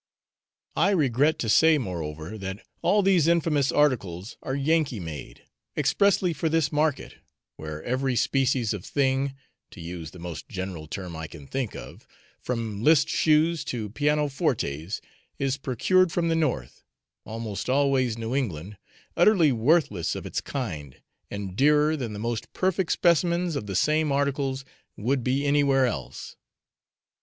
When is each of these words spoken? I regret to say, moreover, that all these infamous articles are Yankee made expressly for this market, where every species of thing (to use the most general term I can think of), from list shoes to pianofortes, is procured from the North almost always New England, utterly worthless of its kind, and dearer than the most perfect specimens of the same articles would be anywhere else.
I 0.75 0.89
regret 0.89 1.37
to 1.37 1.47
say, 1.47 1.77
moreover, 1.77 2.35
that 2.39 2.65
all 2.81 3.03
these 3.03 3.27
infamous 3.27 3.71
articles 3.71 4.35
are 4.41 4.55
Yankee 4.55 4.99
made 4.99 5.43
expressly 5.77 6.33
for 6.33 6.49
this 6.49 6.71
market, 6.71 7.17
where 7.57 7.83
every 7.83 8.15
species 8.15 8.73
of 8.73 8.83
thing 8.83 9.35
(to 9.69 9.79
use 9.79 10.09
the 10.09 10.17
most 10.17 10.49
general 10.49 10.87
term 10.87 11.15
I 11.15 11.27
can 11.27 11.45
think 11.45 11.75
of), 11.75 12.07
from 12.39 12.81
list 12.83 13.09
shoes 13.09 13.63
to 13.65 13.91
pianofortes, 13.91 15.01
is 15.37 15.57
procured 15.59 16.11
from 16.11 16.29
the 16.29 16.35
North 16.35 16.83
almost 17.23 17.69
always 17.69 18.17
New 18.17 18.33
England, 18.35 18.77
utterly 19.15 19.51
worthless 19.51 20.15
of 20.15 20.25
its 20.25 20.41
kind, 20.41 20.99
and 21.29 21.55
dearer 21.55 21.95
than 21.95 22.13
the 22.13 22.17
most 22.17 22.51
perfect 22.53 22.91
specimens 22.91 23.55
of 23.55 23.67
the 23.67 23.75
same 23.75 24.11
articles 24.11 24.65
would 24.97 25.23
be 25.23 25.45
anywhere 25.45 25.85
else. 25.85 26.37